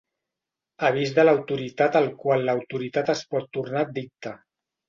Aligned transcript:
Avís 0.89 1.11
de 1.19 1.25
l'autoritat 1.25 1.99
al 2.01 2.09
qual 2.23 2.49
l'autoritat 2.49 3.15
es 3.15 3.25
pot 3.35 3.49
tornar 3.59 3.85
addicta. 3.91 4.35